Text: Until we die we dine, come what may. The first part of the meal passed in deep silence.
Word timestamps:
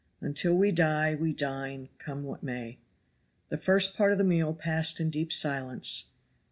Until 0.19 0.55
we 0.55 0.71
die 0.71 1.13
we 1.13 1.31
dine, 1.31 1.89
come 1.99 2.23
what 2.23 2.41
may. 2.41 2.79
The 3.49 3.57
first 3.57 3.95
part 3.95 4.11
of 4.11 4.17
the 4.17 4.23
meal 4.23 4.51
passed 4.51 4.99
in 4.99 5.11
deep 5.11 5.31
silence. 5.31 6.05